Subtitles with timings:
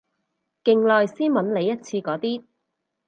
[0.63, 2.43] 勁耐先搵你一次嗰啲